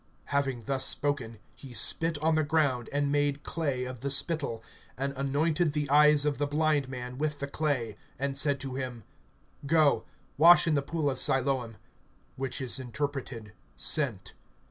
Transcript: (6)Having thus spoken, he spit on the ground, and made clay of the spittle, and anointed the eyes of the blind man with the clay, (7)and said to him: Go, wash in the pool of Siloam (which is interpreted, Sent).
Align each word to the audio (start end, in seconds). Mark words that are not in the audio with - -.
(6)Having 0.31 0.65
thus 0.65 0.83
spoken, 0.83 1.37
he 1.55 1.75
spit 1.75 2.17
on 2.23 2.33
the 2.33 2.41
ground, 2.43 2.89
and 2.91 3.11
made 3.11 3.43
clay 3.43 3.85
of 3.85 3.99
the 4.01 4.09
spittle, 4.09 4.63
and 4.97 5.13
anointed 5.13 5.73
the 5.73 5.87
eyes 5.91 6.25
of 6.25 6.39
the 6.39 6.47
blind 6.47 6.89
man 6.89 7.19
with 7.19 7.37
the 7.37 7.45
clay, 7.45 7.95
(7)and 8.19 8.35
said 8.35 8.59
to 8.61 8.73
him: 8.73 9.03
Go, 9.67 10.05
wash 10.39 10.65
in 10.65 10.73
the 10.73 10.81
pool 10.81 11.07
of 11.07 11.19
Siloam 11.19 11.77
(which 12.35 12.59
is 12.61 12.79
interpreted, 12.79 13.53
Sent). 13.75 14.33